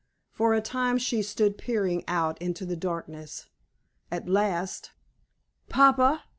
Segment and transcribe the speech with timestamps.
[0.31, 3.45] For a time she stood peering out into the darkness.
[4.09, 4.89] At last:
[5.69, 6.23] "Papa!"